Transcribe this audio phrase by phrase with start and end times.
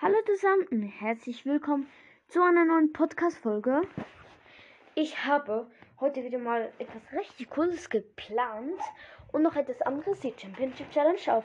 [0.00, 1.90] Hallo zusammen und herzlich willkommen
[2.28, 3.82] zu einer neuen Podcast-Folge.
[4.94, 5.68] Ich habe
[5.98, 8.80] heute wieder mal etwas richtig Cooles geplant
[9.32, 11.44] und noch etwas anderes, die Championship Challenge auf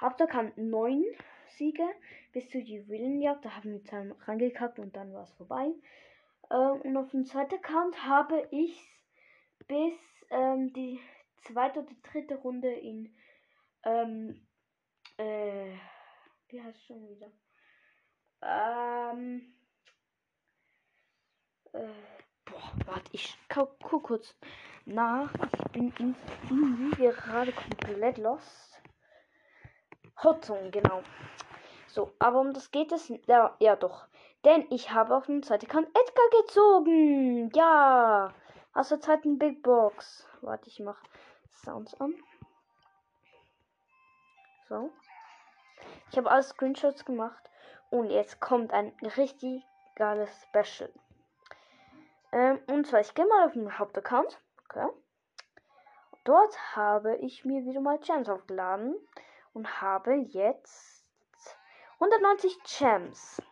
[0.00, 1.04] Hauptaccount 9
[1.46, 1.88] Siege
[2.32, 3.44] bis zu Juwelenjagd.
[3.44, 5.70] Da haben wir zwei reingekackt und dann war es vorbei.
[6.50, 8.84] Ähm, und auf dem zweiten Account habe ich
[9.68, 9.94] bis
[10.30, 10.98] ähm, die
[11.42, 13.14] zweite oder dritte Runde in
[13.84, 14.44] ähm,
[15.18, 15.76] äh,
[16.48, 17.30] wie heißt es schon wieder?
[18.42, 19.54] Ähm,
[21.72, 21.88] äh,
[22.44, 24.34] boah, warte, ich guck kurz
[24.84, 25.30] nach.
[25.34, 26.16] Ich bin in,
[26.48, 28.82] irgendwie gerade komplett lost.
[30.22, 31.02] Hotzone, genau.
[31.88, 33.12] So, aber um das geht es.
[33.26, 34.06] Ja, ja, doch.
[34.44, 37.50] Denn ich habe auf dem zweiten Account Edgar gezogen.
[37.54, 38.32] Ja.
[38.72, 40.26] Aus der zweiten Big Box.
[40.40, 41.02] Warte, ich mach
[41.64, 42.14] Sounds an.
[44.68, 44.90] So.
[46.10, 47.49] Ich habe alle Screenshots gemacht.
[47.90, 49.64] Und jetzt kommt ein richtig
[49.96, 50.90] geiles Special.
[52.32, 54.40] Ähm, und zwar, ich gehe mal auf den Hauptaccount.
[54.64, 54.88] Okay.
[56.24, 58.94] Dort habe ich mir wieder mal Gems aufgeladen.
[59.52, 61.04] Und habe jetzt
[61.94, 63.42] 190 Gems.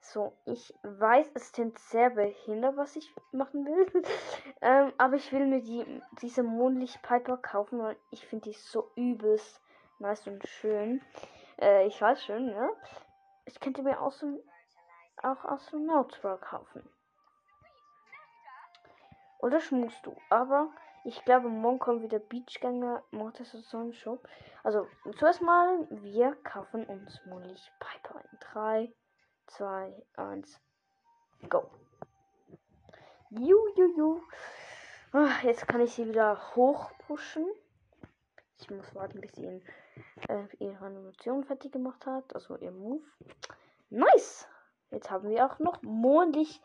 [0.00, 4.02] So, ich weiß, es klingt sehr behindert, was ich machen will.
[4.60, 5.84] ähm, aber ich will mir die,
[6.22, 9.60] diese Mondlicht Piper kaufen, weil ich finde die so übelst
[9.98, 11.02] nice und schön.
[11.60, 12.68] Äh, ich weiß schon, ja.
[13.46, 14.42] Ich könnte mir auch, so,
[15.22, 16.88] auch Astronautsbra kaufen.
[19.38, 20.16] Oder schmusst du?
[20.30, 20.70] Aber
[21.04, 23.54] ich glaube, morgen kommt wieder Beachgänger Mortis
[23.92, 24.26] Shop.
[24.62, 24.86] Also,
[25.18, 28.94] zuerst mal, wir kaufen uns Mollich Piper in 3,
[29.48, 30.60] 2, 1,
[31.50, 31.70] go.
[33.28, 34.22] Ju, ju, ju.
[35.12, 37.46] Ah, jetzt kann ich sie wieder hochpushen.
[38.58, 39.62] Ich muss warten, bis sie
[40.28, 42.34] äh, ihre Animation fertig gemacht hat.
[42.34, 43.02] Also ihr Move.
[43.90, 44.48] Nice!
[44.90, 46.62] Jetzt haben wir auch noch Mondlicht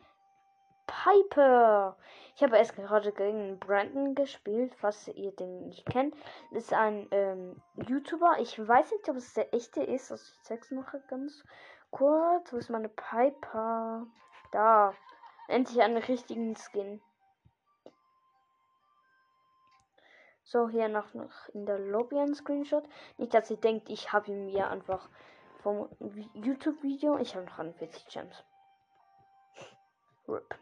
[0.90, 1.98] Piper.
[2.36, 6.16] Ich habe erst gerade gegen Brandon gespielt, falls ihr den nicht kennt.
[6.52, 8.38] Das ist ein ähm, YouTuber.
[8.40, 10.12] Ich weiß nicht, ob es der echte ist.
[10.12, 11.44] Also ich zeig's noch ganz
[11.92, 12.52] kurz.
[12.52, 14.08] Wo ist meine Piper?
[14.52, 14.94] Da.
[15.48, 17.02] Endlich einen richtigen Skin.
[20.52, 22.84] So, hier noch, noch in der Lobby ein Screenshot.
[23.18, 25.08] Nicht, dass ihr denkt, ich habe ihn mir einfach
[25.62, 25.88] vom
[26.34, 27.20] YouTube-Video.
[27.20, 28.44] Ich habe noch 41 Gems.
[30.28, 30.56] RIP.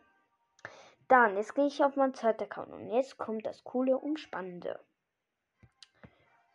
[1.08, 4.78] Dann, jetzt gehe ich auf meinen zweiten Account und jetzt kommt das Coole und Spannende.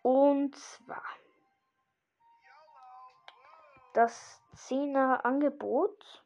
[0.02, 1.02] Und zwar
[3.94, 6.22] das 10er Angebot.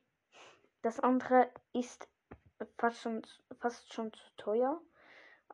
[0.82, 2.08] Das andere ist
[2.78, 3.22] fast schon,
[3.60, 4.80] fast schon zu teuer.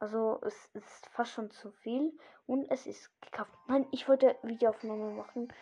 [0.03, 2.13] Also es ist fast schon zu viel
[2.49, 3.53] und es ist gekauft.
[3.69, 5.53] Nein, ich wollte Videoaufnahme machen.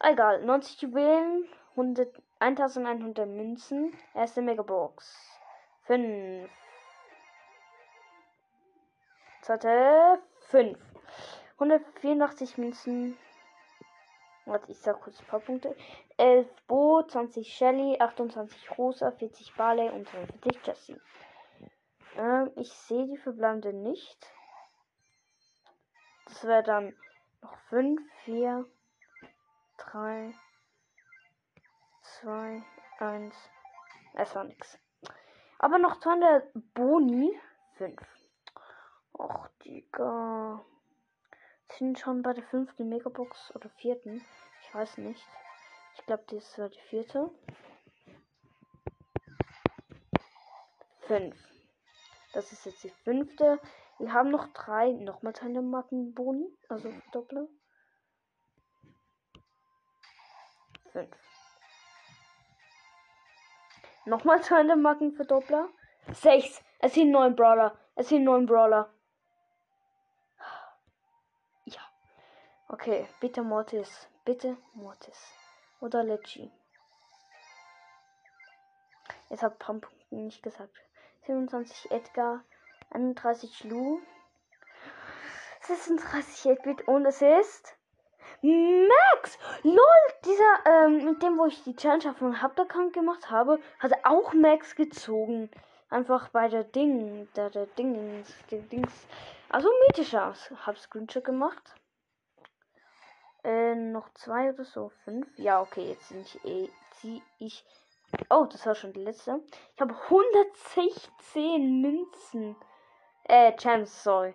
[0.00, 1.46] Egal, 90 Juwelen,
[1.76, 5.38] 100, 1100 Münzen, erste Megabox.
[5.82, 6.50] 5.
[9.42, 10.18] Zweite
[10.48, 10.76] 5.
[11.60, 13.16] 184 Münzen.
[14.44, 15.76] Warte, ich sag kurz ein paar Punkte.
[16.16, 21.00] 11 Bo, 20 Shelly, 28 Rosa, 40 Barley und 42 Jessie.
[22.16, 24.32] Ähm, ich sehe die verbleibenden nicht.
[26.26, 26.96] Das wäre dann
[27.42, 28.66] noch 5, 4,
[29.78, 30.34] 3,
[32.20, 32.62] 2,
[32.98, 33.34] 1.
[34.14, 34.78] Es war nix.
[35.58, 37.38] Aber noch 200 Boni.
[37.76, 38.00] 5.
[39.12, 40.64] Och, Digga.
[41.72, 44.24] Sind schon bei der fünften Megabox oder vierten.
[44.62, 45.26] Ich weiß nicht.
[45.96, 47.30] Ich glaube, das war die vierte.
[51.06, 51.53] 5.
[52.34, 53.60] Das ist jetzt die fünfte.
[53.98, 57.46] Wir haben noch drei, nochmal eine Markenboni, also Doppler.
[60.90, 61.16] Fünf.
[64.04, 64.40] Nochmal
[64.76, 65.68] Markenverdoppler.
[66.12, 66.62] Sechs.
[66.80, 67.78] Es sind neun Brawler.
[67.94, 68.92] Es sind neun Brawler.
[71.64, 71.80] Ja.
[72.68, 74.08] Okay, bitte Mortis.
[74.24, 75.32] Bitte Mortis.
[75.80, 76.50] Oder Leggy.
[79.30, 80.83] Jetzt hat Pump nicht gesagt.
[81.26, 82.42] 27 Edgar,
[82.90, 84.00] 31 Lu,
[85.62, 87.74] 36 8-Bit und es ist
[88.42, 89.38] Max!
[89.62, 89.78] LOL!
[90.24, 94.34] Dieser, ähm, mit dem, wo ich die Challenge auf meinem Hauptaccount gemacht habe, hat auch
[94.34, 95.50] Max gezogen.
[95.88, 98.92] Einfach bei der Ding, der, der Dings, der Dings.
[99.48, 100.34] Also mythischer.
[100.66, 101.62] Hab Screenshot gemacht.
[103.44, 104.90] Äh, noch zwei oder so.
[105.04, 105.26] Fünf.
[105.38, 107.64] Ja, okay, jetzt sind ich, eh, zieh ich
[108.30, 109.42] Oh, das war schon die letzte.
[109.74, 112.56] Ich habe 116 Münzen.
[113.24, 114.34] Äh, Gems, sorry.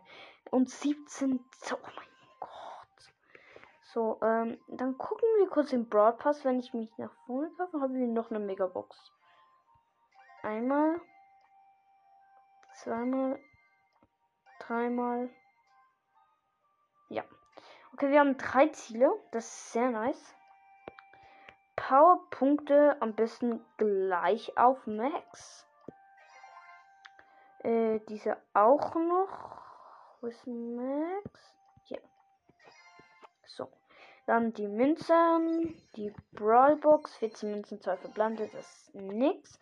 [0.51, 1.39] Und 17.
[1.71, 2.07] Oh mein
[2.39, 3.13] Gott.
[3.83, 6.45] So, ähm, dann gucken wir kurz den Broadpass.
[6.45, 9.11] Wenn ich mich nach vorne kaufe, haben wir noch eine Megabox.
[10.41, 11.01] Einmal,
[12.73, 13.39] zweimal,
[14.59, 15.29] dreimal.
[17.09, 17.23] Ja.
[17.93, 19.11] Okay, wir haben drei Ziele.
[19.31, 20.35] Das ist sehr nice.
[21.79, 25.65] Powerpunkte am besten gleich auf Max.
[27.63, 29.61] Äh, diese auch noch.
[30.19, 31.55] Wo ist Max?
[31.85, 32.01] Hier.
[33.45, 33.71] So.
[34.25, 35.81] Dann die Münzen.
[35.95, 37.15] Die Brawlbox.
[37.15, 38.53] 14 Münzen, 2 verblendet.
[38.53, 39.57] Das ist nix.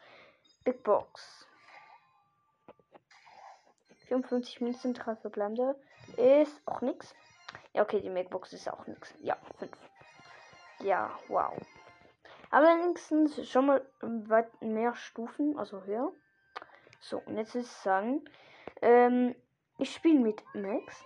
[0.63, 1.47] Big Box.
[4.07, 5.79] 54 Münzen, 3 verbleibende.
[6.15, 7.13] Ist auch nix.
[7.73, 9.13] Ja, okay, die Macbox ist auch nix.
[9.21, 9.71] Ja, 5.
[10.79, 11.53] Ja, wow.
[12.49, 16.11] Aber wenigstens schon mal weit mehr Stufen, also höher.
[16.99, 18.23] So, und jetzt ist es sagen,
[18.81, 19.35] ähm,
[19.77, 21.05] ich spiele mit Max.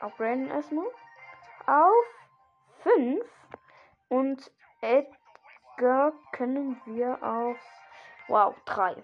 [0.00, 0.86] Upgraden erstmal.
[1.66, 2.04] Auf
[2.82, 3.24] 5.
[4.08, 7.56] Und Edgar können wir auf,
[8.28, 9.02] wow, 3.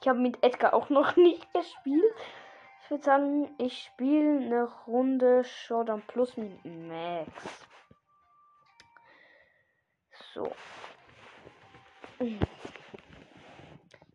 [0.00, 2.14] Ich habe mit Edgar auch noch nicht gespielt.
[2.82, 7.30] Ich würde sagen, ich spiele eine Runde Showdown Plus mit Max.
[10.34, 10.52] So.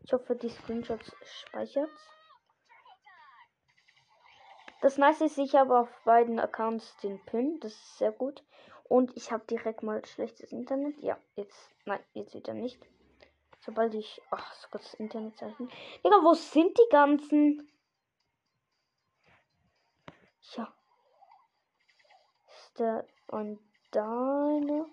[0.04, 1.90] Ich hoffe, die Screenshots speichert.
[4.80, 7.58] Das Nice ist, ich habe auf beiden Accounts den Pin.
[7.60, 8.44] Das ist sehr gut.
[8.84, 10.96] Und ich habe direkt mal schlechtes Internet.
[11.02, 11.70] Ja, jetzt.
[11.84, 12.80] Nein, jetzt wieder nicht.
[13.60, 14.22] Sobald ich.
[14.30, 15.68] Ach, so kurz das Internetzeichen.
[16.04, 17.68] Digga, wo sind die ganzen?
[20.54, 20.72] Ja.
[22.46, 23.58] Ist der und
[23.90, 24.86] deine?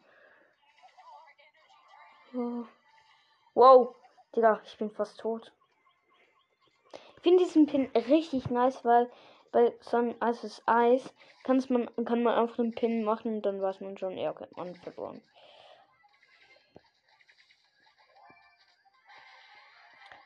[2.35, 2.65] Oh.
[3.53, 3.95] Wow.
[4.35, 5.53] Digga, ich bin fast tot.
[7.17, 9.09] Ich finde diesen Pin richtig nice, weil
[9.51, 11.13] bei einem Eises Eis
[11.43, 14.47] kann's man, kann man einfach einen Pin machen und dann weiß man schon, ja, okay,
[14.55, 15.21] man verloren.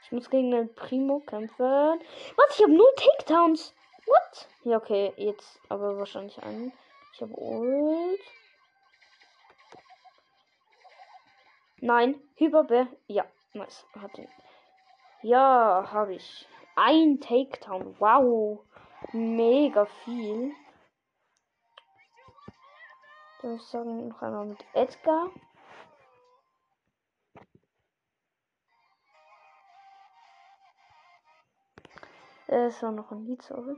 [0.04, 1.66] Ich muss gegen den Primo kämpfen.
[1.66, 2.56] Was?
[2.56, 3.76] Ich habe nur Takedowns.
[4.06, 4.48] What?
[4.64, 6.72] Ja, okay, jetzt aber wahrscheinlich einen.
[7.14, 8.22] Ich habe Ult.
[11.80, 12.88] Nein, Hyperbär.
[13.08, 13.86] Ja, nice.
[14.00, 14.28] Hat ihn.
[15.22, 16.48] Ja, habe ich.
[16.76, 17.96] Ein Takedown.
[18.00, 18.66] Wow.
[19.14, 20.54] Mega viel.
[23.42, 25.30] Dann würde ich sagen, noch einmal mit Edgar.
[32.48, 33.78] Es war noch ein Lied, sorry.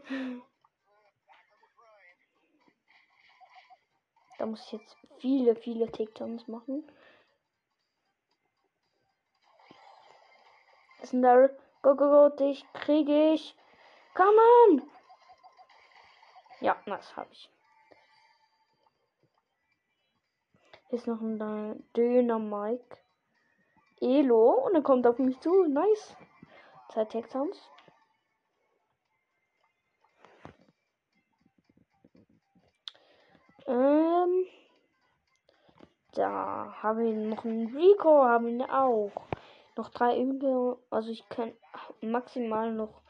[4.38, 6.90] Da muss ich jetzt viele, viele Takedowns machen.
[11.01, 11.56] Ist ein Daryl.
[11.81, 13.56] Go, go, go, dich kriege ich.
[14.13, 14.38] Come
[14.68, 14.81] on!
[16.60, 17.50] Ja, das habe ich.
[20.90, 22.98] Hier ist noch ein Döner Mike.
[24.01, 25.66] Elo und er kommt auf mich zu.
[25.66, 26.16] Nice.
[26.90, 27.69] Zwei Takedowns.
[33.68, 34.47] Ähm,
[36.14, 39.12] da haben wir noch einen Rico, haben wir auch.
[39.76, 41.54] Noch drei übrige, also ich kann
[42.02, 43.02] maximal noch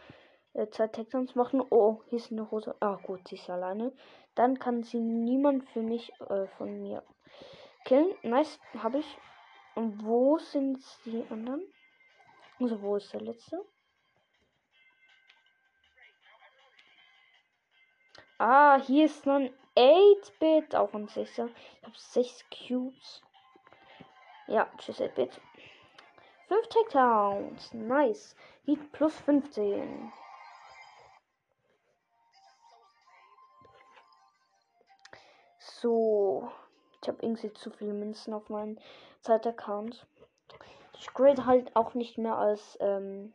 [0.54, 1.64] äh, zwei Texans machen.
[1.70, 2.76] Oh, hier ist eine Hose.
[2.80, 3.94] Ah, gut, sie ist alleine.
[4.36, 7.04] Dann kann sie niemand für mich äh, von mir
[7.86, 8.14] killen.
[8.24, 9.18] Nice, habe ich.
[9.76, 11.62] Und wo sind die anderen?
[12.60, 13.66] Also, wo ist der letzte?
[18.38, 21.50] Ah, hier ist noch ein 8-Bit, auch ein 6er.
[21.50, 23.22] Ich habe 6 Cubes.
[24.48, 25.40] Ja, tschüss 8-Bit.
[26.50, 27.74] 5 Takedowns.
[27.76, 28.36] Nice.
[28.66, 30.12] Heat plus 15.
[35.60, 36.52] So.
[37.02, 38.80] Ich habe irgendwie zu viele Münzen auf meinem
[39.22, 40.08] Zeitaccount.
[40.98, 43.32] Ich grade halt auch nicht mehr als ähm,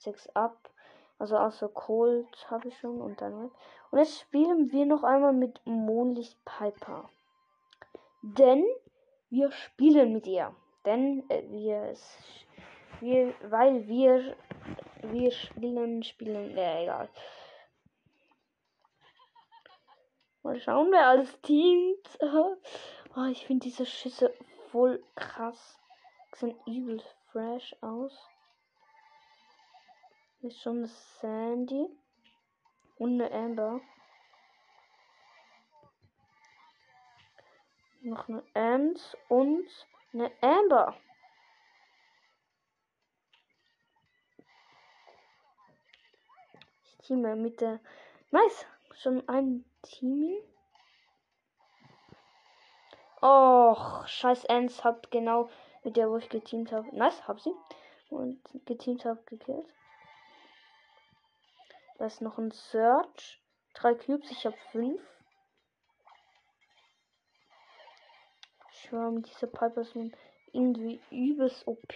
[0.00, 0.70] 6 ab.
[1.18, 3.50] Also außer Cold habe ich schon und dann.
[3.90, 7.08] Und jetzt spielen wir noch einmal mit Mondlicht Piper.
[8.20, 8.66] Denn
[9.30, 10.54] wir spielen mit ihr.
[10.88, 11.94] Denn äh, wir,
[13.00, 14.34] wir, weil wir,
[15.02, 17.10] wir spielen, spielen, ja, egal.
[20.42, 22.18] Mal schauen, wer alles teamt.
[22.22, 24.32] oh, ich finde diese Schüsse
[24.70, 25.78] voll krass.
[26.36, 27.02] Sehen übel
[27.32, 28.18] fresh aus.
[30.40, 31.86] Ist schon eine Sandy
[32.96, 33.82] und eine Amber.
[38.00, 39.68] Noch eine Ems und
[40.12, 40.96] eine Amber.
[46.84, 47.80] Ich teame mit der.
[48.30, 48.66] Nice!
[48.94, 50.36] Schon ein Team.
[53.20, 55.50] Och, scheiß Ends hat genau
[55.82, 56.88] mit der, wo ich geteamt habe.
[56.96, 57.54] Nice, hab sie.
[58.10, 59.66] Und geteamt habe, gekillt.
[61.98, 63.42] Da ist noch ein Search.
[63.74, 65.00] Drei Cubes, ich habe fünf.
[68.88, 70.16] Schwärm, diese Piper sind
[70.52, 71.92] irgendwie übelst OP.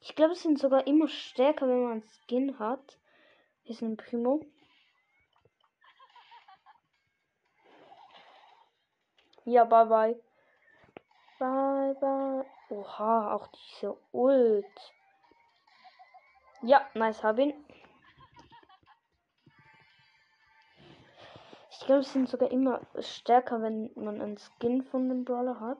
[0.00, 2.98] Ich glaube, es sind sogar immer stärker, wenn man Skin hat.
[3.64, 4.40] Hier ist ein Primo.
[9.44, 10.20] Ja, bye bye.
[11.38, 12.44] Bye bye.
[12.70, 14.66] Oha, auch diese Ult.
[16.62, 17.54] Ja, nice, hab ihn.
[21.80, 25.78] Ich glaube, es sind sogar immer stärker, wenn man einen Skin von dem Brawler hat.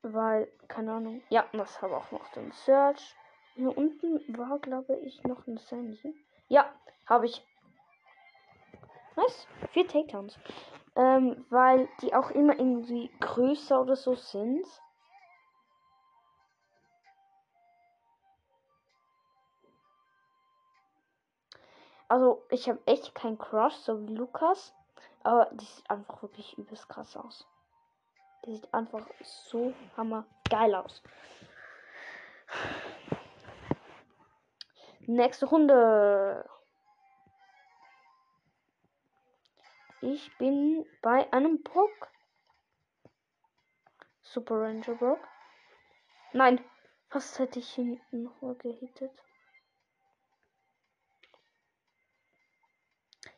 [0.00, 1.22] Weil, keine Ahnung.
[1.28, 3.14] Ja, das habe auch noch den Search.
[3.56, 6.14] Hier unten war, glaube ich, noch ein Sandy.
[6.48, 6.72] Ja,
[7.06, 7.44] habe ich.
[9.16, 9.46] Nice.
[9.72, 10.38] Vier Takedowns.
[10.96, 14.66] Ähm, weil die auch immer irgendwie größer oder so sind.
[22.08, 24.74] Also, ich habe echt keinen Crush, so wie Lukas.
[25.22, 27.46] Aber die sieht einfach wirklich übelst krass aus.
[28.44, 31.02] Die sieht einfach so hammer geil aus.
[35.00, 36.48] Nächste Runde.
[40.02, 42.10] Ich bin bei einem Brock.
[44.20, 45.26] Super Ranger Brock.
[46.34, 46.62] Nein,
[47.08, 49.23] fast hätte ich ihn noch gehittet.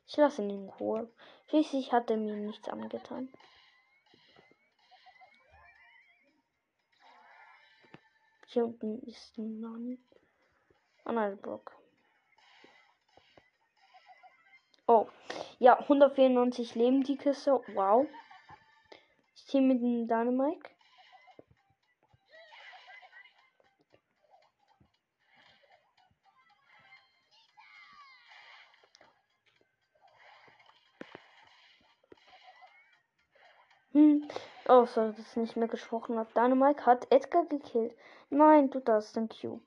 [0.07, 1.11] Ich lasse ihn in Ruhe.
[1.49, 3.29] Schließlich hat er mir nichts angetan.
[8.47, 9.99] Hier unten ist ein Nani.
[11.05, 11.73] Oh Brock.
[14.87, 15.09] Oh.
[15.59, 17.61] Ja, 194 Leben die Kiste.
[17.75, 18.07] Wow.
[19.35, 20.76] Ich ziehe mit dem Dynamite.
[33.97, 34.29] Hm.
[34.69, 36.29] Oh, dass ich nicht mehr gesprochen habe.
[36.35, 37.95] Dynamite hat Edgar gekillt.
[38.29, 39.63] Nein, du das, den Cube.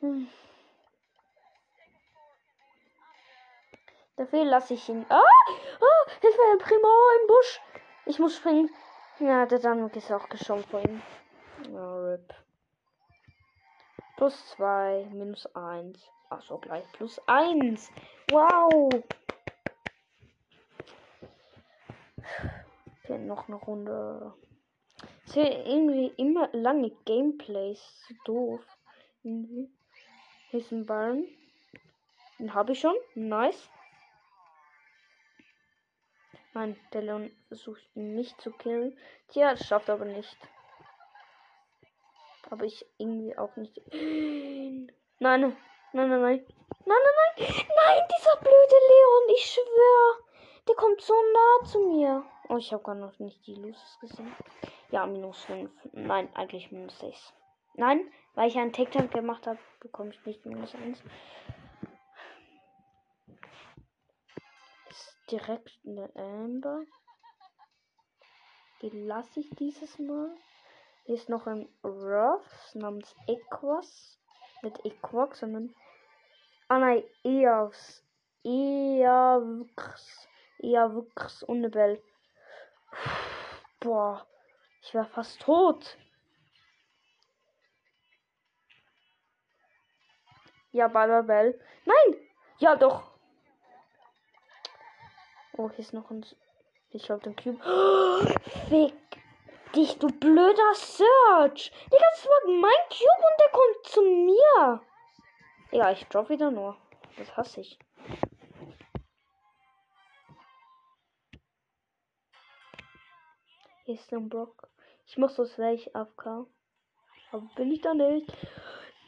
[0.00, 0.26] Hm.
[4.16, 5.06] Dafür lasse ich ihn.
[5.10, 5.20] Ah!
[5.20, 6.10] ah!
[6.20, 6.88] Hilfe, Primo
[7.20, 7.60] im Busch!
[8.06, 8.68] Ich muss springen.
[9.20, 11.00] Ja, der Dynamite ist auch geschoben vor ihm.
[11.00, 11.19] Oh,
[12.10, 12.34] RIP.
[14.16, 16.10] Plus 2, minus 1.
[16.28, 17.90] Achso, gleich plus 1.
[18.30, 18.90] Wow.
[23.02, 24.34] Okay, noch eine Runde.
[25.26, 27.80] Es sind irgendwie immer lange Gameplays.
[28.24, 28.60] Doof.
[29.22, 29.70] Irgendwie.
[30.50, 31.24] Hier ist ein Ball.
[32.38, 32.96] Den habe ich schon.
[33.14, 33.70] Nice.
[36.52, 38.98] Nein, der Leon versucht mich zu killen.
[39.28, 40.36] Tja, das schafft aber nicht.
[42.50, 43.80] Aber ich irgendwie auch nicht.
[43.92, 45.56] Nein, nein,
[45.92, 46.46] nein, nein, nein.
[46.84, 48.02] Nein, nein, nein.
[48.18, 49.34] Dieser blöde Leon.
[49.36, 50.30] Ich schwör.
[50.68, 52.24] Der kommt so nah zu mir.
[52.48, 54.34] Oh, ich habe gar noch nicht die Luces gesehen.
[54.90, 55.70] Ja, minus 5.
[55.92, 57.32] Nein, eigentlich minus 6.
[57.74, 61.02] Nein, weil ich einen Tech Tank gemacht habe, bekomme ich nicht minus 1.
[64.90, 66.82] Ist direkt eine Amber.
[68.82, 70.36] Die lasse ich dieses Mal.
[71.10, 74.16] Hier ist noch ein Ruff namens Equas.
[74.62, 75.74] Nicht Equox, sondern.
[76.68, 78.04] Ah nein, Eavs.
[78.44, 80.28] Eavx.
[80.60, 82.00] Eavx Unebel.
[83.80, 84.24] Boah.
[84.82, 85.98] Ich war fast tot.
[90.70, 91.60] Ja, Bell.
[91.86, 92.20] Nein!
[92.58, 93.02] Ja, doch.
[95.54, 96.24] Oh, hier ist noch ein.
[96.90, 97.58] Ich hab den Cube.
[97.66, 98.24] Oh,
[98.68, 99.09] fick
[99.72, 101.72] dich, du blöder Search.
[101.86, 104.80] Digga, das war mein Cube und der kommt zu mir.
[105.72, 106.76] Ja, ich drop wieder nur.
[107.16, 107.78] Das hasse ich.
[113.84, 114.68] Hier ist ein Block.
[115.06, 116.46] Ich muss so gleich AFK.
[117.32, 118.32] Aber bin ich da nicht.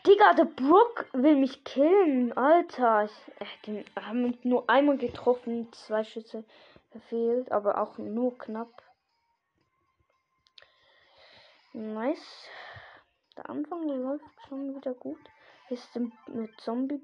[0.06, 2.36] Digga, der Brook will mich killen.
[2.36, 3.04] Alter.
[3.04, 5.72] Ich, äh, den haben nur einmal getroffen.
[5.72, 6.44] Zwei Schüsse
[6.90, 7.52] verfehlt.
[7.52, 8.82] Aber auch nur knapp.
[11.74, 12.48] Nice.
[13.36, 15.18] Der Anfang läuft schon wieder gut.
[15.70, 15.88] Ist
[16.26, 16.98] mit Zombie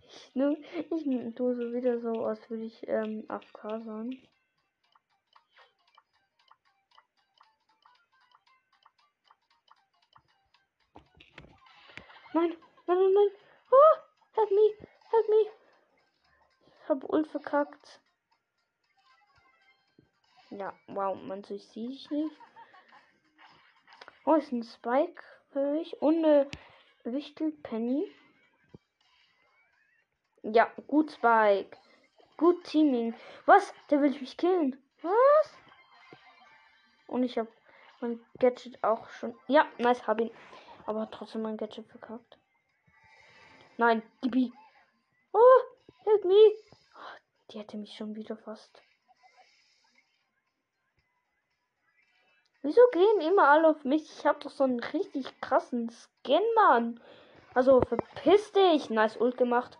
[0.00, 0.56] Ich, ne,
[0.90, 4.22] ich tue so wieder so, als würde ich ähm, AFK sein.
[12.32, 13.28] Nein, nein, nein, nein.
[13.70, 13.98] Oh,
[14.32, 14.74] help me,
[15.10, 15.50] help me.
[16.82, 18.00] Ich habe Ult verkackt.
[20.56, 22.36] Ja, wow, man sieht sich nicht.
[24.24, 25.20] Oh, ist ein Spike
[25.50, 26.48] für mich und eine
[27.02, 28.08] Wichtel Penny.
[30.42, 31.76] Ja, gut Spike.
[32.36, 33.14] Gut Teaming.
[33.46, 33.74] Was?
[33.90, 34.80] Der will mich killen.
[35.02, 35.58] Was?
[37.08, 37.50] Und ich habe
[38.00, 39.36] mein Gadget auch schon.
[39.48, 40.30] Ja, nice, hab ihn.
[40.86, 42.38] Aber trotzdem mein Gadget verkauft.
[43.76, 44.52] Nein, Gibi.
[45.32, 45.62] Oh,
[46.04, 46.54] help me.
[46.94, 47.18] Oh,
[47.50, 48.82] die hätte mich schon wieder fast.
[52.64, 54.10] Wieso gehen immer alle auf mich?
[54.18, 56.98] Ich habe doch so einen richtig krassen Skin, Mann.
[57.52, 58.88] Also verpiss dich.
[58.88, 59.78] Nice Ult gemacht.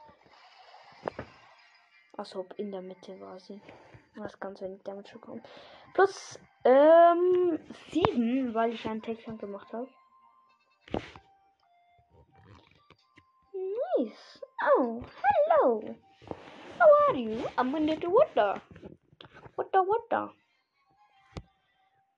[2.19, 3.59] Achso, in der Mitte war sie.
[4.17, 5.43] Was ganz wenig Damage bekommen.
[5.95, 7.59] Plus ähm,
[7.91, 9.89] 7, weil ich einen Textstand gemacht habe.
[13.97, 14.43] Nice.
[14.77, 15.97] Oh, hello.
[16.79, 17.45] How are you?
[17.57, 18.61] I'm in the water.
[19.57, 20.35] Water, water.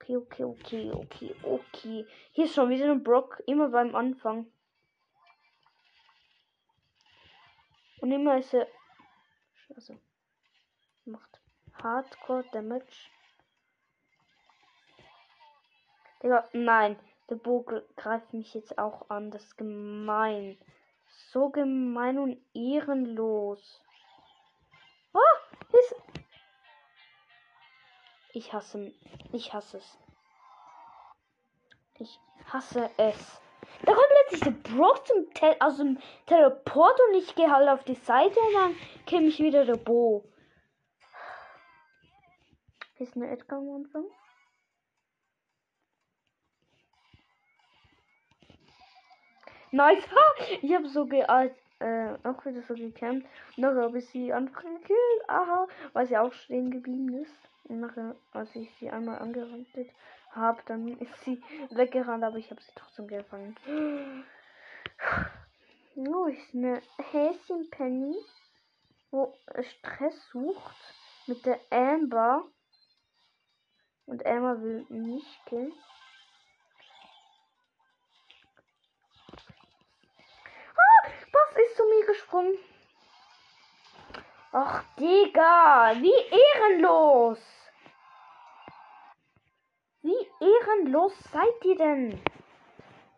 [0.09, 2.07] Okay, okay, okay, okay, okay.
[2.31, 3.43] Hier schon wieder ein Brock.
[3.47, 4.47] Immer beim Anfang.
[8.01, 8.69] Und immer ist er.
[9.75, 9.99] Also.
[11.07, 11.41] Macht
[11.83, 13.11] Hardcore Damage.
[16.23, 16.97] Digga, nein.
[17.29, 19.33] Der Bogen greift mich jetzt auch an.
[19.33, 20.57] Das ist gemein.
[21.33, 23.83] So gemein und ehrenlos.
[28.37, 28.93] Ich hasse.
[29.33, 29.99] Ich hasse es.
[31.99, 32.21] Ich
[32.53, 33.41] hasse es.
[33.83, 37.85] Da kommt plötzlich der Brock zum Te aus dem Teleport und ich gehe halt auf
[37.85, 40.23] die Seite und dann käme ich wieder der Bo.
[42.99, 44.05] Ist eine Edgar am Anfang.
[49.71, 50.05] Nice.
[50.61, 53.27] Ich habe so ge äh, auch wieder so gekämpft.
[53.57, 55.23] Nachher habe ich sie einfach gekillt.
[55.27, 55.67] Aha.
[55.95, 57.49] Weil sie auch stehen geblieben ist.
[57.69, 59.69] Nachher, als ich sie einmal angerannt
[60.31, 63.57] habe, dann ist sie weggerannt, aber ich habe sie trotzdem gefangen.
[65.97, 68.17] Oh, ist eine Häschenpenny,
[69.11, 70.77] wo Stress sucht
[71.27, 72.45] mit der Amber.
[74.05, 75.73] Und Amber will nicht killen.
[81.57, 82.59] ist zu mir gesprungen.
[84.53, 87.39] Ach, Digga, wie ehrenlos.
[90.03, 90.29] Wie
[90.67, 92.23] ehrenlos seid ihr denn?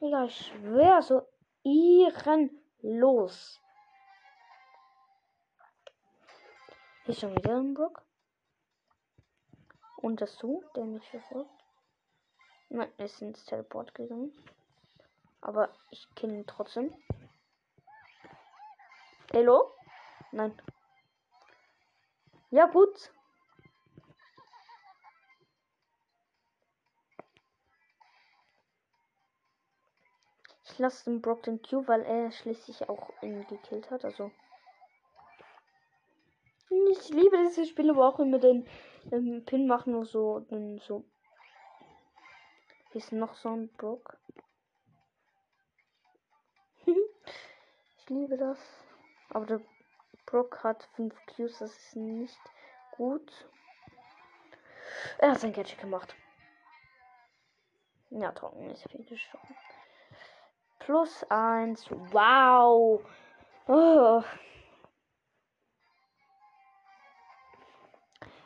[0.00, 1.22] Digga, ich schwör, so
[1.64, 3.60] ehrenlos.
[7.04, 8.02] Hier ist schon wieder ein Brook.
[9.96, 11.50] Und das so, der mich verfolgt.
[12.68, 14.32] Nein, er ist ins Teleport gegangen.
[15.40, 16.94] Aber ich kenne ihn trotzdem.
[19.32, 19.72] Hello?
[20.32, 20.60] Nein.
[22.50, 23.10] Ja, gut.
[30.78, 34.04] Ich lasse den Brock den Q, weil er schließlich auch ihn gekillt hat.
[34.04, 34.30] Also.
[36.92, 38.64] Ich liebe dieses Spiel, aber auch immer den
[39.10, 40.38] ähm, Pin machen und so.
[40.38, 41.02] Den, so.
[42.92, 44.18] Hier ist noch so ein Brock.
[46.86, 48.60] ich liebe das.
[49.30, 49.60] Aber der
[50.26, 52.38] Brock hat 5 Qs, das ist nicht
[52.92, 53.48] gut.
[55.18, 56.14] Er hat sein Gadget gemacht.
[58.10, 59.56] Ja, trocken ist viel gestorben.
[60.88, 61.90] Plus 1.
[62.12, 63.02] Wow.
[63.66, 64.24] Oh.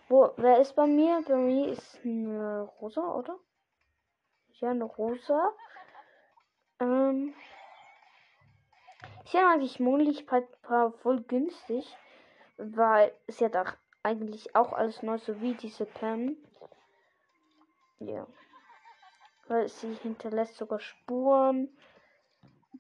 [0.09, 1.23] Wo, wer ist bei mir?
[1.25, 3.39] Bei mir ist eine Rosa, oder?
[4.55, 5.53] Ja, eine Rosa.
[6.81, 7.33] Ähm.
[9.25, 11.97] Ich finde eigentlich Mondlichtpiper voll günstig,
[12.57, 16.37] weil sie hat auch eigentlich auch alles neu, so wie diese Pen.
[18.01, 18.27] Ja.
[19.47, 21.69] Weil sie hinterlässt sogar Spuren.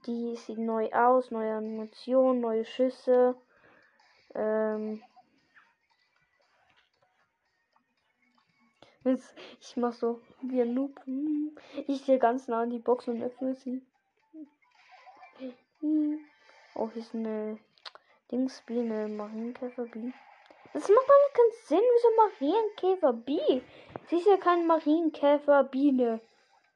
[0.06, 3.36] Die sieht neu aus, neue Animationen, neue Schüsse.
[4.34, 5.02] Ähm.
[9.04, 11.00] Ich mach so wie ein Noob.
[11.88, 13.82] Ich gehe ganz nah an die Box und öffne sie.
[16.74, 17.58] Oh, hier ist eine
[18.30, 20.12] Dingsbi, eine Marienkäfer-Bi.
[20.72, 21.82] Das macht aber keinen Sinn.
[21.94, 22.08] Wieso
[22.46, 23.62] Marienkäfer-Bi?
[24.06, 26.20] Sie ist ja kein Marienkäfer-Biene.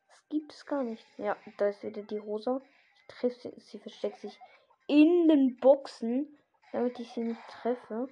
[0.08, 1.06] Das gibt es gar nicht.
[1.18, 2.60] Ja, da ist wieder die Rosa.
[3.08, 3.78] Treffe sie.
[3.78, 4.38] Versteckt sich
[4.86, 6.38] in den Boxen,
[6.72, 8.08] damit ich sie nicht treffe.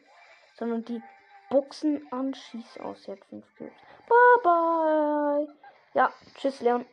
[0.56, 1.02] Sondern die
[1.50, 3.04] Boxen anschießt aus.
[3.04, 3.72] Sie hat fünf Cubes.
[4.08, 5.54] Bye bye.
[5.94, 6.86] Ja, tschüss, Leon.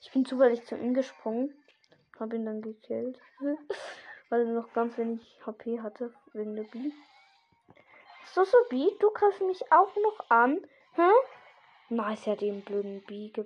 [0.00, 1.54] Ich bin zufällig zu ihm gesprungen.
[2.18, 3.18] Hab ihn dann gekillt.
[4.28, 6.90] Weil er noch ganz wenig HP hatte wegen der B.
[8.26, 10.60] So, so, B, du greifst mich auch noch an.
[10.94, 11.10] Hä?
[11.88, 13.44] Nice, er hat den blöden B ge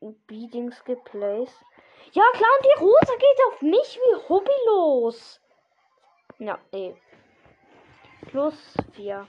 [0.00, 1.64] B-Dings geplaced.
[2.12, 5.40] Ja, klar, und die Rosa geht auf mich wie hobbylos.
[6.38, 6.94] Ja, eh.
[8.30, 9.26] Plus 4.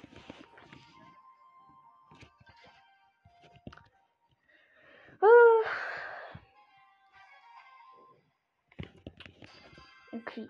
[10.12, 10.50] Okay.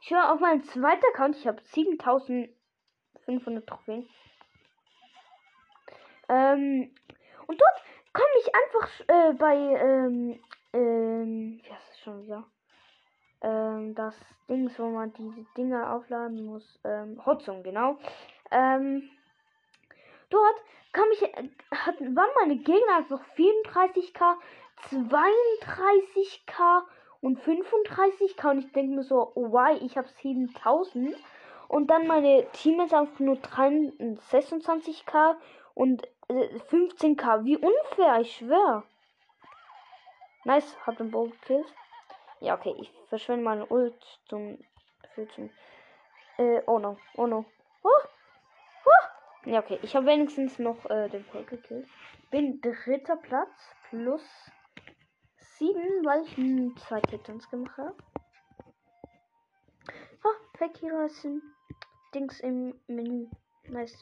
[0.00, 1.36] Ich höre auf meinen zweiten Account.
[1.36, 4.08] Ich habe 7500 Trophäen.
[6.28, 6.94] Ähm,
[7.46, 10.40] und dort komme ich einfach äh, bei, ähm,
[10.72, 12.44] ähm, heißt es schon wieder?
[13.40, 14.16] Ähm, das
[14.48, 16.80] Ding, wo man diese Dinger aufladen muss.
[16.84, 17.96] Ähm, Hotzung, genau.
[18.50, 19.08] Ähm,
[20.30, 20.56] dort
[20.92, 24.34] kam ich, hat, waren meine Gegner einfach 34k,
[24.90, 26.82] 32k
[27.20, 31.16] und 35k und ich denke mir so, oh why, ich habe 7000
[31.68, 35.36] und dann meine Teammates einfach nur 26k
[35.74, 37.40] und 15k.
[37.40, 38.84] Äh, Wie unfair, ich schwör.
[40.44, 41.66] Nice, hab den Bow gekillt.
[42.40, 44.58] Ja, okay, ich verschwende meine Ult zum.
[45.14, 45.50] Für zum
[46.38, 47.44] äh, oh no, oh no.
[47.82, 47.90] Oh,
[48.84, 49.50] oh.
[49.50, 51.88] Ja, okay, ich habe wenigstens noch äh, den Bow gekillt.
[52.30, 54.22] Bin dritter Platz plus
[55.58, 55.74] 7,
[56.04, 57.96] weil ich zwei Titans gemacht habe.
[60.22, 61.42] Ah, Pack Heroes sind
[62.14, 63.28] Dings im Menü.
[63.64, 64.00] Nice.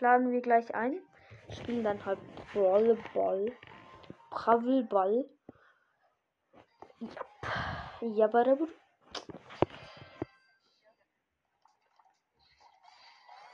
[0.00, 1.00] Laden wir gleich ein.
[1.50, 2.18] Spielen dann halt
[2.52, 3.52] Brawlball.
[4.30, 5.24] Bravelball.
[7.00, 7.08] Ja.
[8.00, 8.68] Ja, aber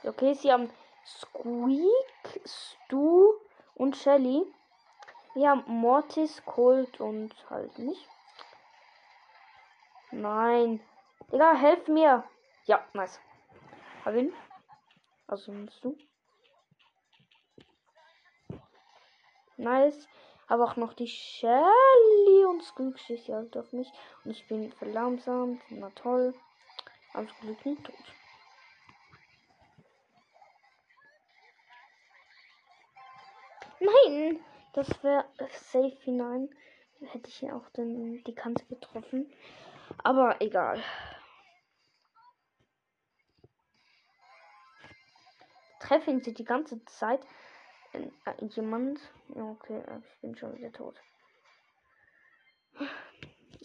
[0.03, 0.69] Okay, sie haben
[1.05, 3.33] Squeak, Stu
[3.75, 4.45] und Shelly.
[5.35, 8.07] Ja, Mortis, Colt und halt nicht.
[10.11, 10.79] Nein.
[11.31, 12.23] Digga, helf mir.
[12.65, 13.19] Ja, nice.
[14.05, 14.33] Hab ihn.
[15.27, 15.97] Also nimmst du.
[19.57, 20.07] Nice.
[20.47, 23.91] Aber auch noch die Shelly und Squeak schießt halt auf mich.
[24.23, 25.61] Und ich bin verlangsamt.
[25.69, 26.33] Na toll.
[27.13, 27.95] Alles Glück nicht tot.
[33.79, 34.39] Nein!
[34.73, 36.49] Das wäre safe hinein.
[37.11, 39.31] Hätte ich ja auch dann die Kante getroffen.
[40.03, 40.81] Aber egal.
[45.79, 47.19] Treffe ihn sie die ganze Zeit.
[47.93, 48.99] Äh, jemand.
[49.29, 50.95] Okay, äh, ich bin schon wieder tot.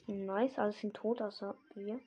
[0.06, 2.00] Nice, alles sind tot, außer wir.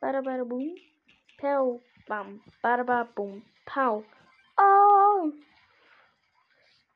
[0.00, 0.76] Bada bada boom.
[1.38, 1.82] Pow.
[2.06, 2.40] Bam.
[2.62, 3.42] Bada bada boom.
[3.66, 4.04] Pow.
[4.56, 5.32] Oh.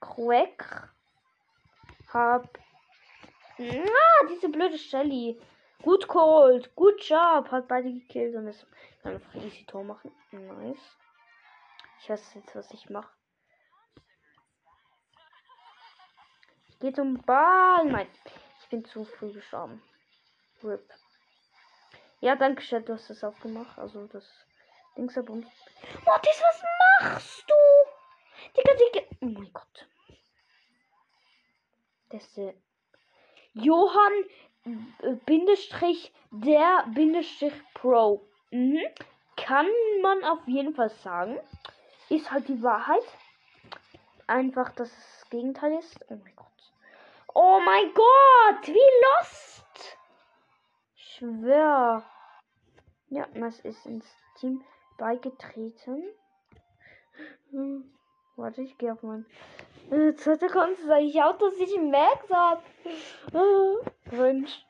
[0.00, 0.92] Quack.
[2.12, 2.58] Hab.
[3.58, 5.40] Ah, diese blöde Shelly.
[5.82, 6.74] Gut Cold.
[6.76, 7.50] Gut Job.
[7.50, 8.66] Hat beide gekillt und es
[9.02, 10.12] kann einfach easy Tor machen.
[10.30, 10.98] Nice.
[12.00, 13.12] Ich weiß jetzt, was ich mache.
[16.68, 17.84] Ich gehe zum Ball.
[17.84, 18.08] Nein.
[18.60, 19.82] Ich bin zu früh gestorben.
[20.62, 20.88] RIP.
[22.20, 23.78] Ja, danke schön, du hast das auch gemacht.
[23.78, 24.24] Also das
[24.96, 25.50] Dings verbunden.
[26.04, 26.62] Mortis, was
[27.00, 27.54] machst du?
[28.56, 29.06] Digga, Digga.
[29.20, 29.88] Oh mein Gott.
[32.10, 32.54] Das ist äh,
[33.54, 34.12] Johann
[34.64, 38.28] äh, Bindestrich der Bindestrich Pro.
[38.52, 38.78] Mhm.
[39.36, 39.66] Kann
[40.02, 41.38] man auf jeden Fall sagen.
[42.10, 43.02] Ist halt die Wahrheit.
[44.26, 45.98] Einfach, dass es das Gegenteil ist.
[46.08, 46.46] Oh mein Gott.
[47.34, 49.98] Oh mein Gott, wie lost.
[50.94, 52.04] Schwör.
[53.08, 54.06] Ja, das ist ins
[54.38, 54.62] Team
[54.98, 56.04] beigetreten.
[57.50, 57.90] Hm.
[58.36, 59.26] Warte, ich gehe auf mein
[59.90, 62.62] äh, zweiter Konto, ich auch, dass ich Max habe.
[63.32, 64.64] Äh, Wünsch.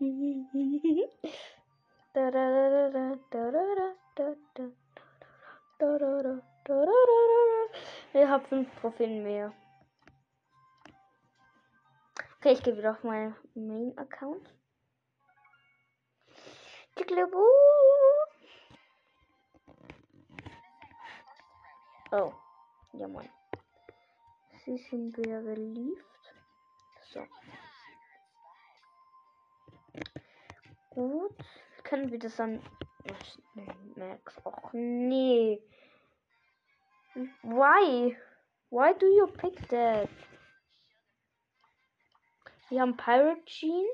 [8.12, 9.52] Ich habe fünf Trophäen mehr.
[12.38, 14.54] Okay, ich gehe wieder auf meinen Main-Account.
[22.12, 22.32] Oh,
[22.94, 23.28] ja Mann.
[24.64, 26.34] Sie sind wieder geliebt.
[27.12, 27.20] So.
[30.90, 31.34] Gut.
[31.84, 32.62] Können wir das dann.
[33.96, 34.38] Max.
[34.44, 35.62] Och nee.
[37.42, 38.16] Why?
[38.70, 40.08] Why do you pick that?
[42.68, 43.88] Wir haben Pirate Gene.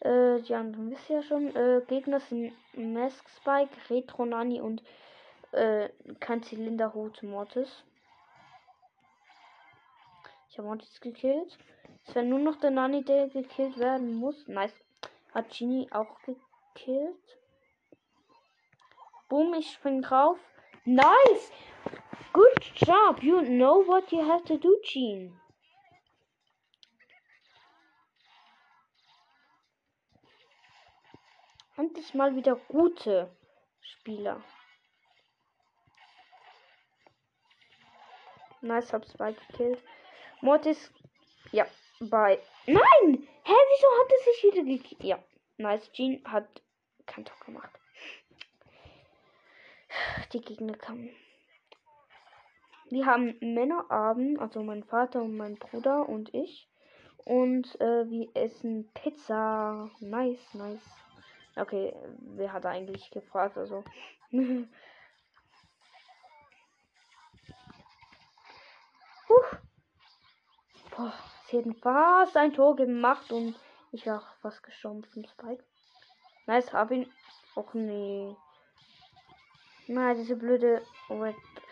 [0.00, 1.54] Äh, die anderen wisst ihr ja schon.
[1.56, 4.82] Äh, Gegner sind Mask Spike, Retro Nani und
[5.52, 5.88] äh,
[6.20, 7.84] kein Zylinderhut Mortis.
[10.50, 11.58] Ich habe Mortis gekillt.
[12.06, 14.46] Es wäre nur noch der Nani, der gekillt werden muss.
[14.46, 14.85] Nice.
[15.36, 17.38] Hat Genie auch gekillt.
[19.28, 20.38] Boom, ich spring drauf.
[20.86, 21.52] Nice!
[22.32, 23.22] Good job.
[23.22, 25.38] You know what you have to do, Gene.
[31.76, 33.30] Endlich mal wieder gute
[33.82, 34.42] Spieler.
[38.62, 39.84] Nice, hab zwei gekillt.
[40.40, 40.90] Mortis,
[41.52, 41.66] ja,
[42.00, 42.42] bei.
[42.66, 43.28] Nein!
[43.44, 45.04] Hä, wieso hat er sich wieder gekillt?
[45.04, 45.18] Ja,
[45.56, 45.90] nice.
[45.92, 46.62] Jean hat
[47.06, 47.70] kein Tor gemacht.
[50.32, 51.10] Die Gegner kamen.
[52.90, 56.68] Wir haben Männerabend, also mein Vater und mein Bruder und ich.
[57.24, 59.90] Und äh, wir essen Pizza.
[60.00, 60.82] Nice, nice.
[61.56, 63.56] Okay, wer hat eigentlich gefragt?
[63.56, 63.84] Also.
[69.28, 69.56] Huch.
[70.96, 71.12] Boah,
[71.52, 73.54] hätten fast ein Tor gemacht und
[73.92, 75.64] ich war fast gestorben vom Spike.
[76.46, 77.10] Nice, hab ihn.
[77.54, 78.36] Och nee.
[79.88, 80.82] Na, diese blöde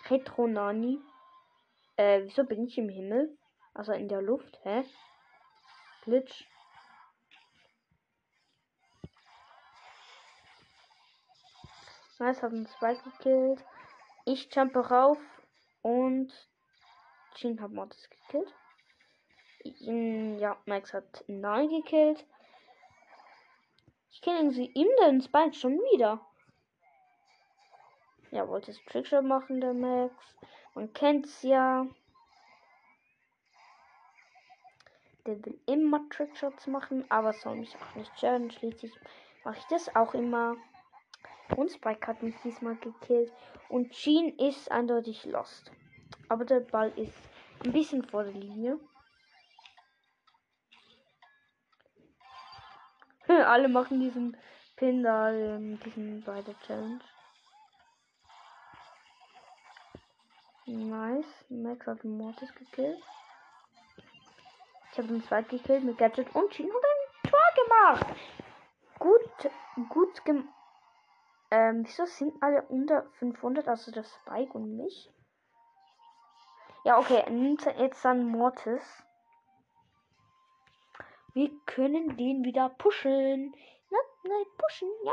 [0.08, 1.00] Retro Nani.
[1.96, 3.36] Äh, wieso bin ich im Himmel?
[3.74, 4.84] Also in der Luft, hä?
[6.02, 6.46] Glitch.
[12.18, 13.64] Nice, hat einen Spike gekillt.
[14.24, 15.18] Ich jumpe rauf
[15.82, 16.32] und
[17.34, 18.54] Jean hat Mortis gekillt.
[19.64, 22.26] Ja, Max hat 9 gekillt.
[24.10, 26.20] Ich kenne sie ihm den Spike schon wieder.
[28.30, 30.14] Ja, wollte es Trickshot machen, der Max.
[30.74, 31.86] Man kennt's ja.
[35.24, 38.50] Der will immer Trickshots machen, aber soll mich auch nicht stören.
[38.50, 38.92] Schließlich
[39.44, 40.56] mache ich das auch immer.
[41.56, 43.32] Und Spike hat mich diesmal gekillt.
[43.70, 45.72] Und Jean ist eindeutig lost.
[46.28, 47.16] Aber der Ball ist
[47.64, 48.78] ein bisschen vor der Linie.
[53.46, 54.36] Alle machen diesen
[54.76, 57.00] Pin da, ähm, diesen bei Challenge.
[60.66, 61.44] Nice.
[61.48, 63.02] Max hat Mortis gekillt.
[64.92, 68.06] Ich habe den zweiten gekillt mit Gadget und hat ein Tor gemacht.
[68.98, 69.50] Gut,
[69.88, 70.48] gut gemacht.
[71.50, 75.10] Ähm, wieso sind alle unter 500, also das Spike und mich?
[76.84, 78.82] Ja, okay, nimmt jetzt dann Mortis.
[81.34, 83.52] Wir können den wieder pushen.
[83.90, 85.12] Ja, nein, pushen, ja.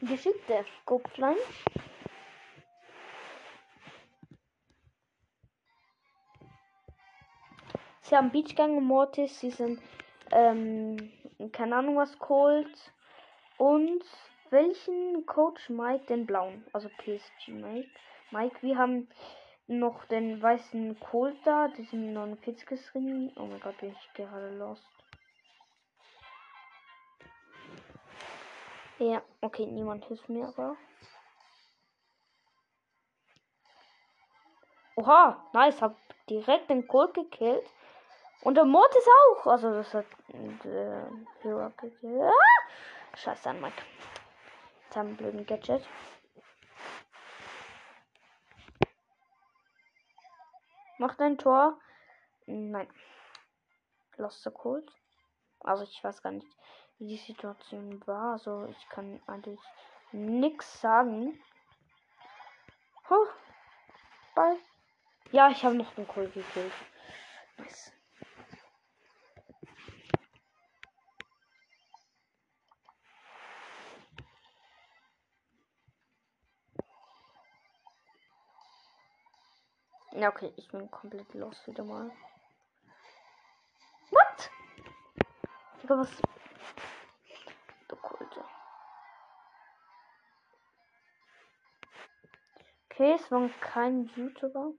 [0.00, 1.36] Geschickte Skopflein.
[8.00, 9.80] Sie haben Beachgang Mortis, sie sind,
[10.32, 11.12] ähm,
[11.52, 12.92] keine Ahnung was, Cold.
[13.56, 14.04] Und
[14.50, 16.06] welchen Coach Mike?
[16.06, 16.66] Den blauen.
[16.72, 17.88] Also PSG Mike.
[18.32, 19.08] Mike, wir haben
[19.66, 23.32] noch den weißen Colt da, diesen 49 Ring.
[23.36, 24.86] Oh mein Gott, bin ich gerade lost.
[28.98, 30.76] Ja, okay, niemand hilft mir aber.
[34.94, 35.96] Oha, nice, hab
[36.28, 37.66] direkt den Colt gekillt.
[38.42, 39.46] Und der Mortis auch.
[39.46, 40.06] Also das hat
[40.64, 41.08] der
[41.40, 42.22] Hero gekillt.
[42.22, 43.16] Ah!
[43.16, 43.82] Scheiße Mike.
[44.84, 45.86] Jetzt haben wir einen blöden Gadget.
[51.02, 51.80] Macht ein Tor.
[52.46, 52.88] Nein.
[54.18, 54.88] Lost the Cold.
[55.58, 56.46] Also ich weiß gar nicht,
[56.98, 58.34] wie die Situation war.
[58.34, 59.58] Also ich kann eigentlich
[60.12, 61.42] nichts sagen.
[63.10, 63.26] Huh.
[64.36, 64.56] Ball.
[65.32, 66.72] Ja, ich habe noch einen Cold gekillt.
[67.58, 67.92] Nice.
[80.14, 82.10] Ja, okay, ich bin komplett los wieder mal.
[84.10, 84.50] What?
[85.82, 86.10] Digga, was?
[87.88, 88.44] Du Kulte.
[92.90, 94.72] Okay, es war kein YouTuber.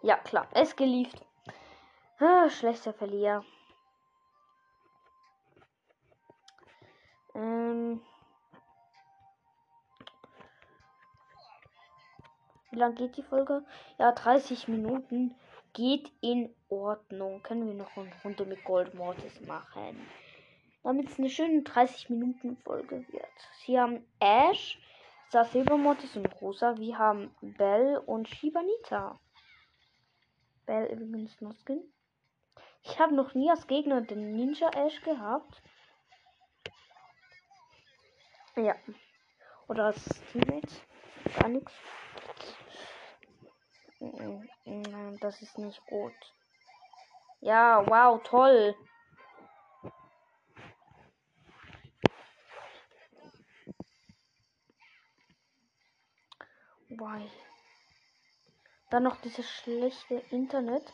[0.00, 1.26] Ja, klar, es geliefert.
[2.18, 3.44] Ah, schlechter Verlierer.
[7.34, 8.00] Ähm.
[12.74, 13.64] Wie lang geht die Folge?
[13.98, 15.36] Ja, 30 Minuten.
[15.74, 17.40] Geht in Ordnung.
[17.44, 20.04] Können wir noch eine Runde mit Gold Mortis machen.
[20.82, 23.30] Damit es eine schöne 30 Minuten Folge wird.
[23.64, 24.80] Sie haben Ash,
[25.30, 26.76] Silber Mortis und Rosa.
[26.76, 29.20] Wir haben Bell und Shibanita.
[30.66, 31.80] Bell übrigens noch Skin.
[32.82, 35.62] Ich habe noch nie als Gegner den Ninja Ash gehabt.
[38.56, 38.74] Ja.
[39.68, 40.74] Oder als Teammate.
[41.38, 41.72] Gar nichts.
[45.20, 46.12] Das ist nicht gut.
[47.40, 48.74] Ja, wow, toll.
[56.88, 57.30] Why?
[58.90, 60.92] Dann noch dieses schlechte Internet.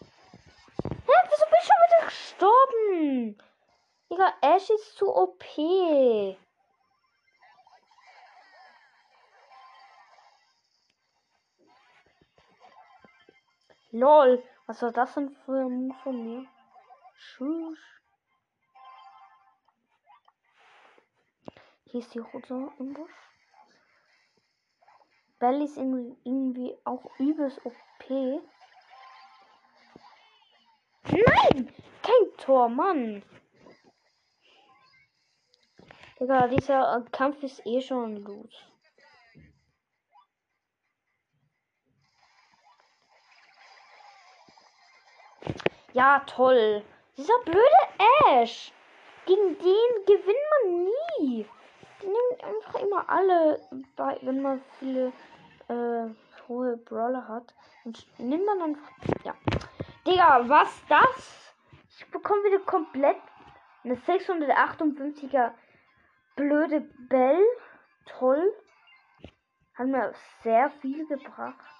[0.83, 3.43] Hä, wieso bin ich schon wieder gestorben?
[4.11, 5.45] Digga, Ash ist zu OP.
[13.93, 16.47] Lol, was war das denn für ein Move von mir?
[17.15, 18.01] Schusch.
[21.87, 23.11] Hier ist die Rote im Busch.
[25.41, 27.75] Bell ist irgendwie auch übelst OP.
[31.05, 31.73] Nein!
[32.03, 33.25] Kein Tor, Mann!
[36.21, 38.70] Digga, dieser Kampf ist eh schon los.
[45.93, 46.83] Ja, toll.
[47.17, 47.61] Dieser blöde
[48.29, 48.73] Ash.
[49.27, 51.47] Gegen den gewinnt man nie.
[52.01, 53.61] Die nehmen einfach immer alle,
[53.97, 55.13] bei, wenn man viele
[55.69, 56.15] äh,
[56.49, 57.55] hohe Brawler hat.
[57.85, 58.91] Und nimmt man einfach.
[59.25, 59.35] Ja.
[60.07, 61.55] Digga, was das?
[61.99, 63.19] Ich bekomme wieder komplett
[63.83, 65.51] eine 658er
[66.37, 67.45] blöde Bell.
[68.07, 68.55] Toll.
[69.75, 71.80] Hat mir sehr viel gebracht.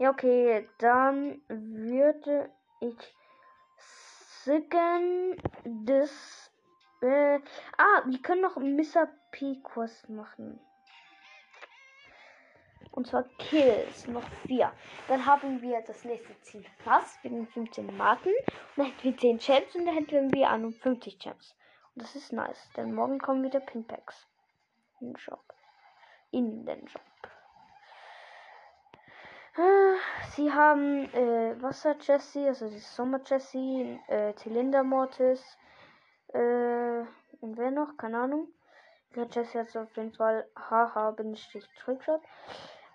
[0.00, 3.14] Ja, okay, dann würde ich
[4.46, 5.36] sagen,
[5.84, 6.50] das.
[7.02, 7.38] Äh,
[7.76, 9.10] ah, wir können noch Mr.
[9.30, 10.58] P-Kurs machen.
[12.92, 14.72] Und zwar Kills, noch vier.
[15.08, 18.30] Dann haben wir das nächste Ziel fast mit den 15 Marken.
[18.30, 21.54] Und dann hätten wir 10 Champs und dann hätten wir 51 Champs.
[21.94, 24.26] Und das ist nice, denn morgen kommen wieder Pinpacks.
[25.00, 25.44] In den Shop.
[26.30, 27.02] In den Shop.
[30.36, 35.42] Sie haben äh, Wasser Jessie, also die Sommer Jessie, äh, Zylinder Mortis,
[36.32, 37.00] äh,
[37.40, 37.96] und wer noch?
[37.96, 38.48] Keine Ahnung.
[39.16, 42.20] Ja, Jessie hat auf jeden Fall haha bin ich Trickshot.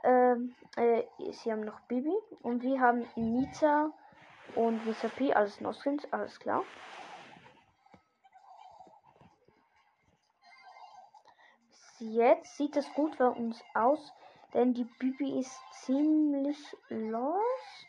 [0.04, 3.92] Ähm, äh, sie haben noch Bibi und wir haben Nita
[4.56, 5.10] und Mr.
[5.10, 6.64] P, alles Nostrins, alles klar.
[12.00, 14.14] Jetzt sieht es gut bei uns aus.
[14.56, 17.88] Denn die Bibi ist ziemlich lost.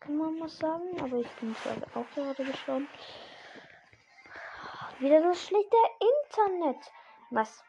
[0.00, 1.00] Kann man mal sagen.
[1.00, 2.86] Aber ich bin gerade auch gerade gestorben.
[4.98, 5.76] Wieder das schlechte
[6.26, 6.92] Internet.
[7.30, 7.64] Was?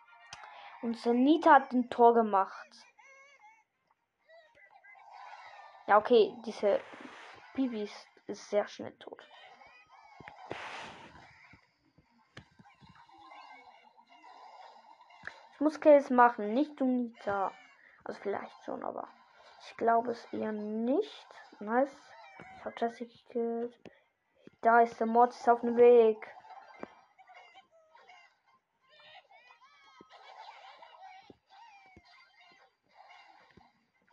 [0.82, 2.86] Unser Nita hat ein Tor gemacht.
[5.88, 6.36] Ja, okay.
[6.46, 6.82] Diese
[7.54, 9.24] Bibi ist, ist sehr schnell tot.
[15.54, 17.54] Ich muss Kills machen, nicht du Nita.
[18.10, 19.08] Also vielleicht schon, aber
[19.67, 21.28] ich glaube es eher nicht.
[21.60, 21.95] Nice.
[22.58, 23.80] Ich habe Jesse gekillt.
[24.62, 26.17] Da ist der Mortis auf dem Weg.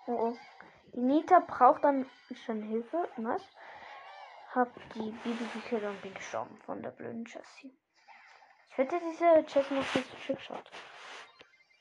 [0.06, 0.36] Oh, oh.
[0.92, 2.06] Die Nita braucht dann
[2.44, 3.08] schon Hilfe.
[3.16, 3.48] Nice.
[4.54, 7.74] Hab die Bibi gekillt und bin gestorben von der blöden Jessie.
[8.68, 10.70] Ich wette, diese Jessie noch nicht Trickshot.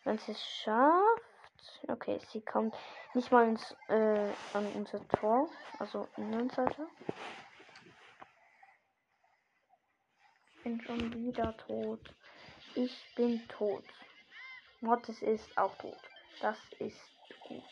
[0.06, 1.25] Wenn sie es schafft.
[1.88, 2.76] Okay, sie kommt
[3.14, 5.50] nicht mal ins, äh, an unser Tor.
[5.80, 6.88] Also Innenseite.
[10.56, 12.00] Ich bin schon wieder tot.
[12.76, 13.84] Ich bin tot.
[14.82, 16.00] Mortis ist auch tot.
[16.42, 17.00] Das ist
[17.48, 17.64] gut.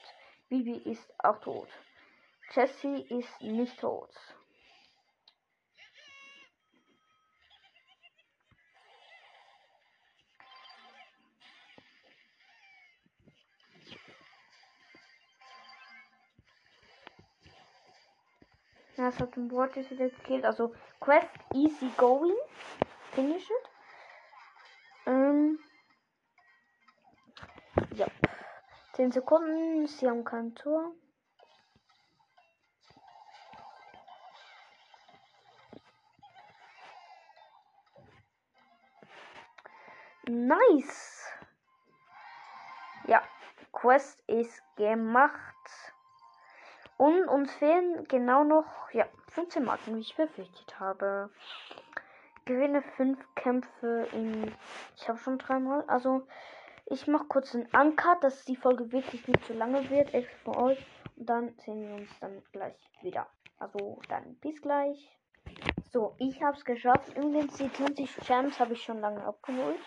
[0.49, 1.69] Bibi ist auch tot.
[2.53, 4.11] Jessie ist nicht tot.
[18.95, 20.45] Ja, es hat ein Wort ist wieder gekillt.
[20.45, 22.35] Also Quest easy going.
[23.11, 23.69] Finish it.
[25.07, 25.59] Ähm.
[27.95, 28.05] Ja.
[28.93, 29.87] 10 Sekunden.
[29.87, 30.93] Sie haben kein Tor.
[40.27, 41.27] Nice.
[43.07, 43.21] Ja,
[43.71, 45.92] Quest ist gemacht.
[46.97, 51.29] Und uns fehlen genau noch ja, 15 Marken, wie ich befürchtet habe.
[52.45, 54.53] gewinne fünf Kämpfe in.
[54.95, 55.83] Ich habe schon dreimal.
[55.87, 56.27] Also,
[56.85, 60.13] ich mache kurz einen Anker, dass die Folge wirklich nicht zu lange wird.
[60.13, 60.85] Extra für euch.
[61.15, 63.27] Und dann sehen wir uns dann gleich wieder.
[63.57, 65.17] Also, dann bis gleich.
[65.91, 67.15] So, ich habe es geschafft.
[67.17, 69.79] Übrigens, die 20 Gems habe ich schon lange abgeholt.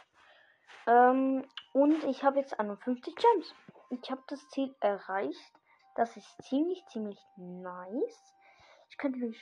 [0.86, 3.54] Ähm, und ich habe jetzt 51 Gems.
[3.90, 5.52] Ich habe das Ziel erreicht.
[5.96, 8.34] Das ist ziemlich, ziemlich nice.
[8.90, 9.38] Ich könnte mich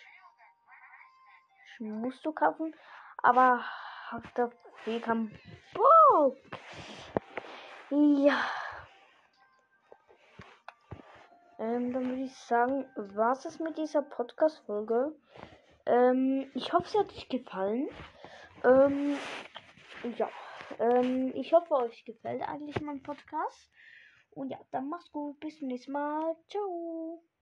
[1.79, 2.75] du kaufen,
[3.19, 3.65] aber
[4.13, 4.51] auf der
[4.85, 5.31] Weg am
[5.75, 6.37] Bock.
[7.91, 8.39] Ja.
[11.59, 15.15] Ähm, dann würde ich sagen, was ist mit dieser Podcast-Folge?
[15.87, 17.89] Ähm, ich hoffe, es hat euch gefallen.
[18.65, 19.17] Ähm,
[20.17, 20.29] ja.
[20.79, 23.71] Ähm, ich hoffe, euch gefällt eigentlich mein Podcast.
[24.35, 25.41] Und ja, dann macht's gut.
[25.41, 26.37] Bis zum nächsten Mal.
[26.49, 27.25] Ciao.